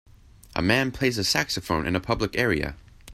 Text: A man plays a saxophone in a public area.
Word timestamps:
A 0.55 0.63
man 0.63 0.89
plays 0.89 1.19
a 1.19 1.23
saxophone 1.23 1.85
in 1.85 1.95
a 1.95 1.99
public 1.99 2.35
area. 2.35 2.75